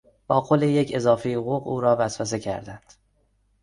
[0.27, 2.93] با قول یک اضافه حقوق زیاد او را وسوسه کردند.